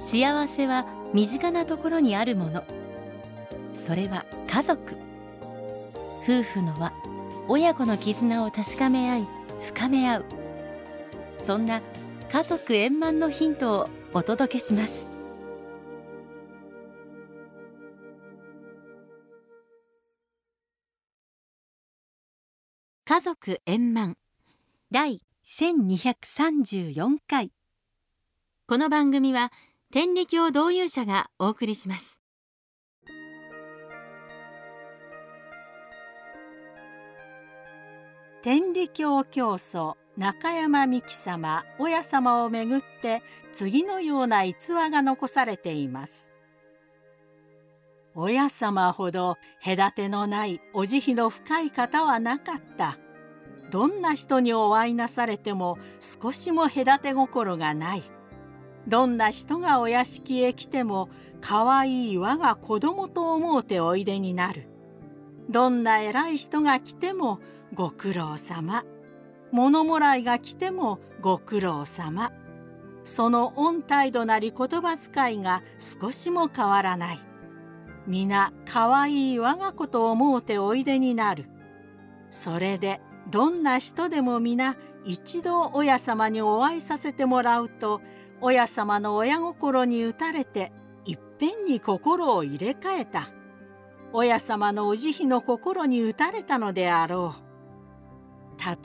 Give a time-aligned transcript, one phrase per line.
[0.00, 2.64] 幸せは身近なところにあるもの。
[3.74, 4.96] それは家族。
[6.24, 6.92] 夫婦の輪。
[7.48, 9.28] 親子の絆を確かめ合い
[9.60, 10.24] 深め合う。
[11.44, 11.82] そんな
[12.32, 15.06] 家族円満のヒントをお届けします。
[23.04, 24.16] 家族円満。
[24.90, 27.52] 第1234回。
[28.66, 29.52] この番組は
[29.92, 32.20] 天理教導遊者がお送りします。
[38.40, 46.32] 天理教教祖中山美紀様親様をめぐって次のような逸話が残されています。
[48.14, 52.96] 親様ほど隔てのないお慈悲の深い方はなかった。
[53.72, 58.19] どんな人にお会いなされても少しも隔て心がない。
[58.88, 61.08] どんな人がお屋敷へ来ても
[61.40, 64.68] かわいい我が子供と思うておいでになる。
[65.48, 67.40] どんな偉い人が来ても
[67.74, 68.84] ご苦労様。
[69.52, 72.32] 物もらいが来てもご苦労様。
[73.04, 77.18] その御態度なり言葉遣いが少しも変わらない。
[78.06, 81.46] 皆かわいい我が子と思うておいでになる。
[82.30, 88.00] それでどんな人でも皆一度親様にお会いさせてもらうと
[88.40, 90.72] 親様の親心に打たれて
[91.04, 93.30] いっぺんに心を入れ替えた。
[94.12, 97.50] 親様のお慈悲の心に打たれたのであろう。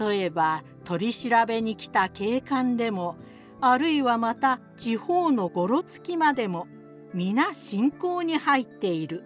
[0.07, 3.17] 例えば取り調べに来た警官でも
[3.59, 6.67] あるいはまた地方のごろつきまでも
[7.13, 9.23] 皆信仰に入っている。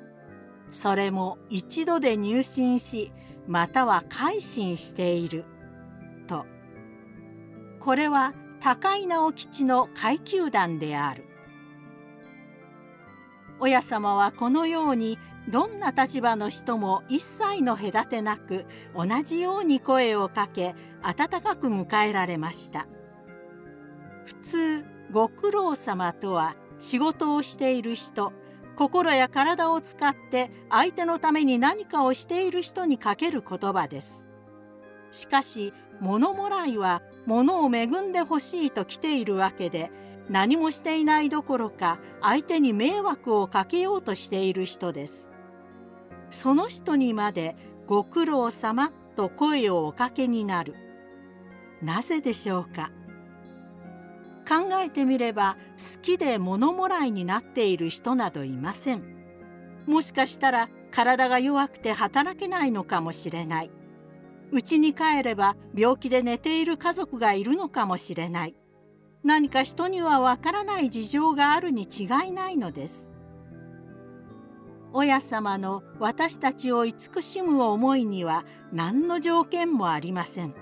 [0.72, 3.12] それも一度で入信し
[3.48, 5.46] または改心している。
[6.28, 6.46] と。
[7.80, 11.26] これは高井直吉の階級団である。
[13.62, 15.18] 親様はこのように
[15.50, 18.66] どんな立場の人も一切の隔てなく
[18.96, 22.88] 同じように声をかけ温かく迎えられました。
[24.26, 28.32] 普通ご苦労様とは仕事をしている人
[28.78, 34.26] 心や体を使って相手のために何かをしている人にかける言葉です。
[35.12, 39.92] しかし物もらいは物を恵んでほしいと来ているわけで
[40.30, 45.30] 何もしていないどころか相手に迷惑をかけようとしている人です。
[46.32, 50.74] その人にまでご苦労様と声をおかけになる。
[51.84, 52.92] なぜでしょうか？
[54.48, 59.04] 考えてみれば好きで物もらいになっている人などいません。
[59.86, 63.72] もしかしたら体が弱くて働けないのかもしれない。
[64.52, 68.56] うちに帰れば病気で寝ている家族がいるのかもしれない。
[69.24, 73.10] 何か人にはわからない事情があるに違いないのです。
[74.92, 78.44] 親様の私たちを慈しむ思いには
[78.74, 80.56] 何の条件もありません。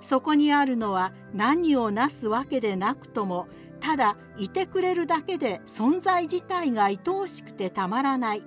[0.00, 3.48] そこにあるのは何をなすわけでなくとも
[3.80, 8.42] ただいてくれるだけで存在自体が愛おしくてたまらない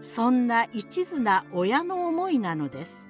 [0.00, 3.05] そんな一途な親の思いなのです。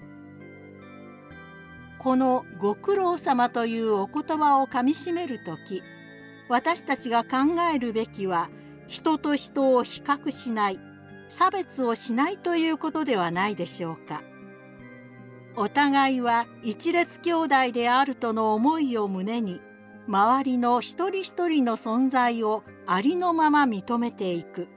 [2.06, 5.82] この「ご苦労様」というお言葉をかみしめる時
[6.48, 8.48] 私たちが考えるべきは
[8.86, 10.78] 人と人を比較しない
[11.28, 14.22] 差別をしないということではないでしょうか。
[15.56, 19.60] お互いは一列兄弟であるとの思いを胸に
[20.06, 24.68] 周りの一人一人の存在をありのまま認めていく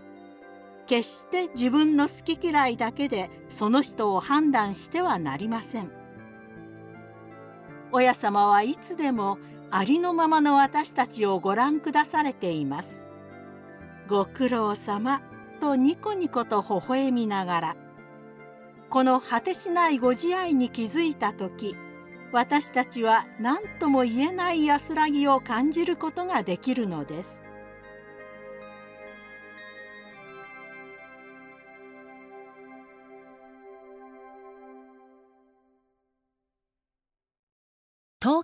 [0.88, 6.09] 決して自分の好き嫌いだけでその人を判断してはなりません。
[7.92, 9.38] 親様はいつでも
[9.72, 13.08] ありのままの私たちをご覧くだされています。
[14.08, 15.22] ご苦労様
[15.60, 17.76] とニコニコと微笑みながら
[18.90, 21.76] この果てしないご自愛に気づいた時
[22.32, 27.46] 私たちは何とも言えない安らぎを感じることができるのです。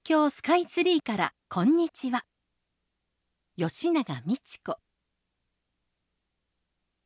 [0.07, 2.25] 京スカイツリーからこんにちは。
[3.57, 4.77] 吉永美智子。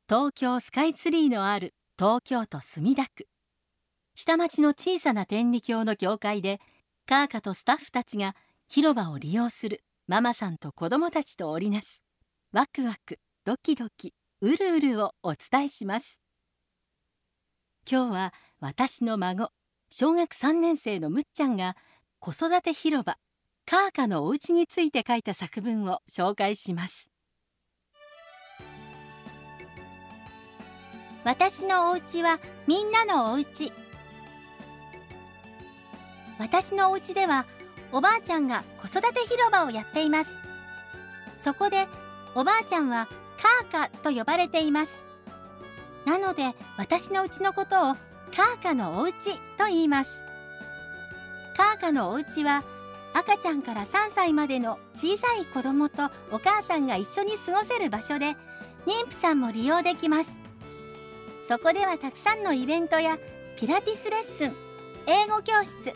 [0.10, 3.30] 東京スカイツリーのある東京都墨田区。
[4.16, 6.60] 下町の小さな天理教の教会で
[7.06, 8.36] カーカとスタッフたちが
[8.68, 12.04] 広場を利用するママさんと子供たちと織りなす
[12.52, 16.20] ワクワクドキドキうるうるをお伝えします。
[17.90, 19.52] 今日は私の孫
[19.90, 21.78] 小学3年生のむっちゃんが
[22.22, 23.16] 子育て広場
[23.66, 27.10] カーカのお家について書いた作文を紹介します。
[31.24, 33.72] 私のお家はみんなのお家。
[36.40, 37.46] 私のお家では
[37.94, 40.40] おばあちゃんが子育て広場をやっています。
[41.38, 41.88] そこで
[42.36, 43.08] おばあちゃんは
[43.72, 45.02] カーカと呼ばれています。
[46.06, 47.94] なので私のうちのことを
[48.36, 50.29] カーカのお家と言います。
[51.60, 52.64] カーカのお家は
[53.14, 58.38] 赤ちゃんから3歳までの小さい子供とお母さんが一緒に過ごせる場所で
[58.86, 60.34] 妊婦さんも利用できます。
[61.50, 63.18] そこではたくさんのイベントや
[63.58, 64.56] ピラティスレッスン
[65.06, 65.94] 英語教室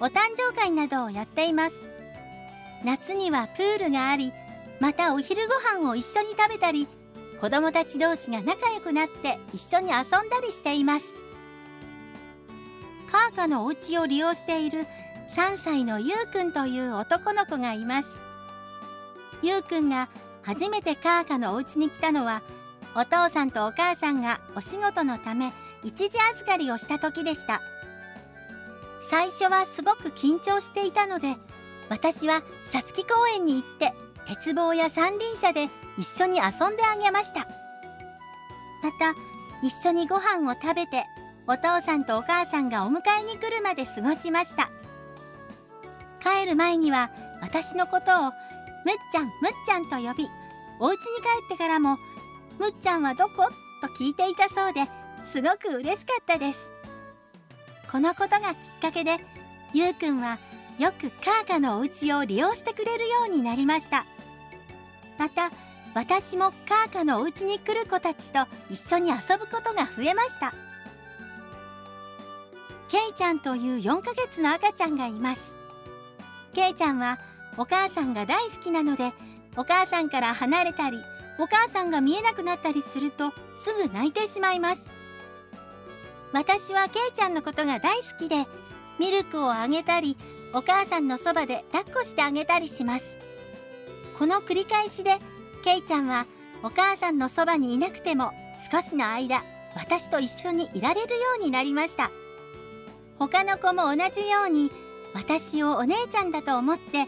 [0.00, 1.76] お誕生会などをやっています。
[2.82, 4.32] 夏にはプールがあり
[4.80, 6.88] またお昼ご飯を一緒に食べたり
[7.38, 11.21] 子供たち同士が仲良くなって一緒に遊んだりしています。
[13.12, 14.86] カーカのお家を利用している
[15.36, 18.08] 3歳のゆうくんという男の子がいます。
[19.42, 20.08] ゆうくんが
[20.40, 22.42] 初めてカーカのお家に来たのは
[22.96, 25.52] お父さんとお母さんがお仕事のため
[25.84, 27.60] 一時預かりをした時でした。
[29.10, 31.36] 最初はすごく緊張していたので
[31.90, 32.42] 私は
[32.72, 33.92] さつき公園に行って
[34.24, 35.68] 鉄棒や三輪車で
[35.98, 37.40] 一緒に遊んであげました。
[38.82, 39.14] また
[39.62, 41.04] 一緒にご飯を食べて
[41.46, 44.70] お父さんとお母さんがお迎えに来るまで過ごしました。
[46.20, 47.10] 帰る前には
[47.40, 48.32] 私のことをむっ
[49.10, 49.32] ちゃんむっ
[49.66, 50.28] ちゃんと呼び
[50.78, 51.02] お家に帰
[51.46, 51.98] ってからも
[52.58, 53.48] むっちゃんはどこ？
[53.80, 54.82] と聞いていたそうで
[55.26, 56.70] すごく嬉しかったです。
[57.90, 59.16] このことがきっかけで
[59.74, 60.38] ゆうくんは
[60.78, 64.06] よくカーカのお家を利用してくれるようになりました。
[65.18, 65.50] また
[65.94, 70.54] 私もカーカのお家に来る子たちと一緒に遊ぶことが増えました。
[72.92, 75.56] ケイちゃんという4ヶ月の赤ちゃんがいます。
[76.52, 77.18] ケイちゃんは
[77.56, 79.14] お母さんが大好きなので
[79.56, 80.98] お母さんから離れたり
[81.38, 84.90] お母さんが見えなくなったりするとすぐ泣いてしまいます。
[86.34, 88.46] 私はケイちゃんのことが大好きで
[88.98, 90.18] ミルクをあげたり
[90.52, 93.16] お母さんのそばで抱っこしてあげたりします。
[94.18, 95.16] この繰り返しで
[95.64, 96.26] ケイちゃんは
[96.62, 98.32] お母さんのそばにいなくても
[98.70, 99.42] 少しの間
[99.76, 102.10] 私と一緒にいられるようになりました。
[103.28, 104.72] 他の子も同じように
[105.14, 107.06] 私をお姉ちゃんだと思って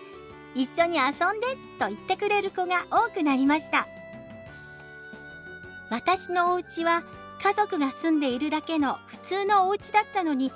[0.55, 3.89] 一緒に遊んでと言ってくれる子が多くなりました。
[5.91, 7.03] 私のお家は
[7.43, 10.53] 家族が住んでいるだけの普通のお家だったのに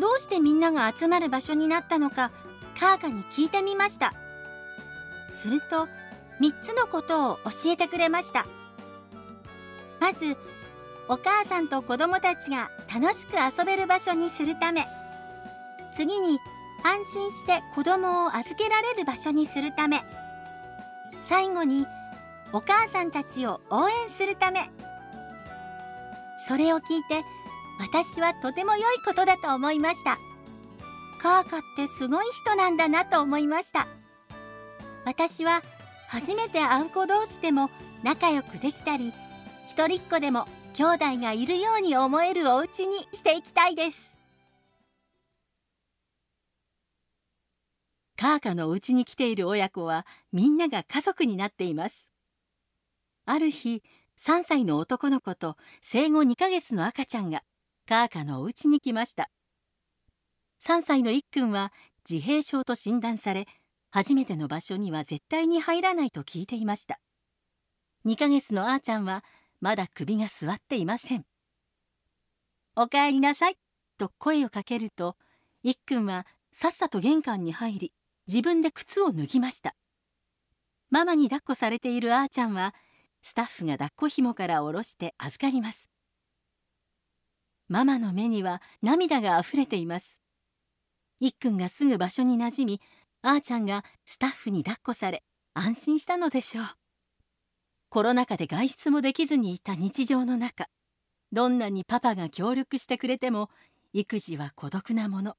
[0.00, 2.30] どうしてみんなが集まる場所になったのか
[2.80, 4.14] カーカに聞いてみました。
[5.28, 5.88] すると
[6.40, 8.46] 3つのことを教えてくれました。
[10.00, 10.38] まず
[11.08, 14.86] お母さんと子供たちが楽しく遊べる場所にするため
[15.94, 16.40] 次に
[16.84, 20.00] 安心して子供を預けられる場所にするため。
[21.28, 21.86] 最後に
[22.52, 24.70] お母さんたちを応援するため。
[26.48, 27.22] それを聞いて
[27.78, 30.18] 私はとても良いことだと思いました。
[31.20, 33.86] カーカってすごい人なんだなと思いました。
[35.04, 35.62] 私は
[36.08, 37.70] 初めて会う子同士でも
[38.02, 39.12] 仲良くできたり
[39.68, 44.11] 一人っ子でも兄弟がいるように思えるお家にしていきたいです。
[48.22, 52.12] カーカのお家に来ている親子はみんなが家族になっています。
[53.26, 53.82] ある日
[54.16, 57.42] 3歳の男の子と生後2ヶ月の赤ちゃんが
[57.84, 59.28] カーカのお家に来ました。
[60.64, 61.72] 3歳のいっくんは
[62.08, 63.48] 自閉症と診断され
[63.90, 67.00] 初めての場所には絶対に入らないと聞いていました。
[68.06, 69.24] 2ヶ月のあーちゃんは
[69.60, 71.24] まだ首が座っていません
[72.76, 73.56] おかえりなさい
[73.98, 75.16] と声をかけると
[75.64, 77.92] いっくんはさっさと玄関に入り
[78.28, 79.74] 自分で靴を脱ぎました。
[80.90, 82.74] ママに抱っこされているあーちゃんは
[83.22, 85.90] スタッフが抱っこ紐から下ろして預かります。
[87.68, 90.20] ママの目には涙があふれています。
[91.20, 92.80] いっくんがすぐ場所になじみ
[93.22, 95.22] あーちゃんがスタッフに抱っこされ
[95.54, 96.64] 安心したのでしょう。
[97.88, 100.66] コロナ禍で外出もできずにいた日常の中
[101.30, 103.50] どんなにパパが協力してくれても
[103.92, 105.36] 育児は孤独なもの。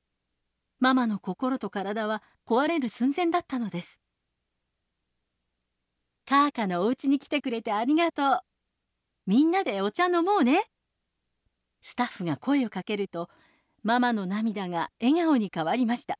[0.83, 4.01] ママの心と体は壊れる寸前だったのです。
[6.25, 8.39] カーカのお家に来てくれてありがとう。
[9.25, 10.61] みんなでお茶飲もうね。
[11.81, 13.29] スタッフが声をかけると
[13.81, 16.19] ママの涙が笑顔に変わりました。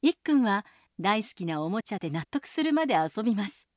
[0.00, 0.64] いっくんは
[1.00, 3.68] 大好きなおもちゃで納得するまで遊びます。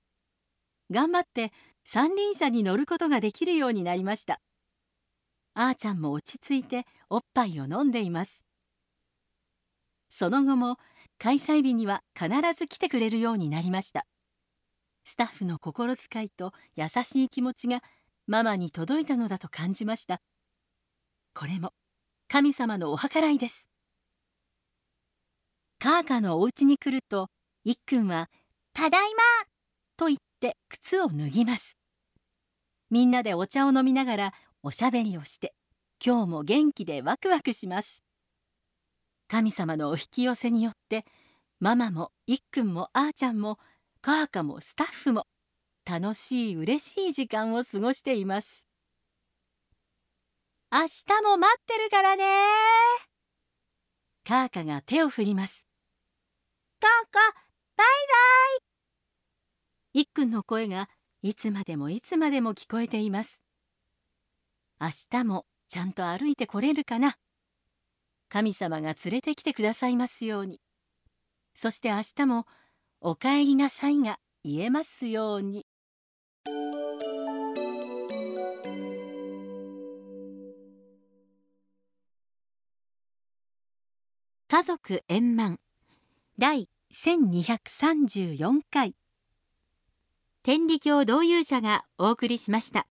[0.92, 1.52] 頑張って
[1.84, 4.40] 三輪車に乗ることができるようになりました。
[5.56, 8.46] あーちゃんも落ち着いておっぱいを飲んでいます。
[10.12, 10.78] その後も
[11.18, 14.06] 開催日には必ず来てくれるようになりました。
[15.04, 17.82] スタッフの心遣いと優しい気持ちが
[18.28, 20.22] ママに届いたのだと感じました。
[21.34, 21.74] これも
[22.28, 23.68] 神様のお計らいです。
[25.80, 27.30] カーカのお家に来ると
[27.64, 28.30] いっくんは
[28.74, 29.22] 「ただいま!」
[29.98, 31.78] と言って靴を脱ぎます。
[32.90, 35.54] みんなでお茶を飲みながらおしゃべりをして
[36.06, 38.04] 今日も元気でワクワクします。
[39.32, 41.06] 神様のお引き寄せによって
[41.62, 43.60] ママもいっくんもあーちゃんも
[44.02, 45.26] カーカもスタッフも
[45.90, 48.66] 楽しい嬉しい時間を過ごしています。
[50.70, 52.26] 明日も待ってるからね。
[54.26, 55.66] カーカが手を振ります。
[56.82, 57.20] カーカ
[57.78, 57.88] バイバ
[59.94, 60.02] イ。
[60.02, 60.90] いっくんの声が
[61.22, 63.42] いつまでもいつまでも聞こえています。
[64.82, 67.16] 明日もちゃんと歩いてこれるかな。
[68.32, 70.62] 神様が連れてきてくださいますように。
[71.54, 72.46] そして明日も
[73.02, 75.66] お帰りなさいが言えますように。
[84.48, 85.60] 家族円満
[86.38, 88.96] 第1234回。
[90.42, 92.88] 天理教導遊者がお送りしました。